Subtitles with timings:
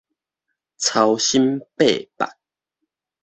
[0.77, 2.25] 操心擘腹